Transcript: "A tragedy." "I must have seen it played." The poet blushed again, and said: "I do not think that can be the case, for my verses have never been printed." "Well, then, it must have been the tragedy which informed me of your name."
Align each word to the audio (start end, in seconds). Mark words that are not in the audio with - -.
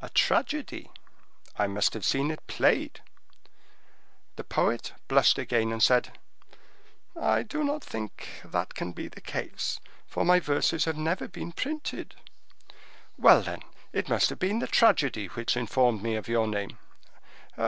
"A 0.00 0.08
tragedy." 0.08 0.92
"I 1.56 1.66
must 1.66 1.94
have 1.94 2.04
seen 2.04 2.30
it 2.30 2.46
played." 2.46 3.00
The 4.36 4.44
poet 4.44 4.92
blushed 5.08 5.38
again, 5.38 5.72
and 5.72 5.82
said: 5.82 6.16
"I 7.20 7.42
do 7.42 7.64
not 7.64 7.82
think 7.82 8.28
that 8.44 8.74
can 8.76 8.92
be 8.92 9.08
the 9.08 9.20
case, 9.20 9.80
for 10.06 10.24
my 10.24 10.38
verses 10.38 10.84
have 10.84 10.96
never 10.96 11.26
been 11.26 11.50
printed." 11.50 12.14
"Well, 13.18 13.42
then, 13.42 13.62
it 13.92 14.08
must 14.08 14.30
have 14.30 14.38
been 14.38 14.60
the 14.60 14.68
tragedy 14.68 15.26
which 15.26 15.56
informed 15.56 16.00
me 16.00 16.14
of 16.14 16.28
your 16.28 16.46
name." 16.46 16.78